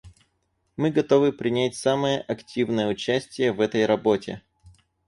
[0.77, 4.41] Мы готовы принять самое активное участие в этой работе.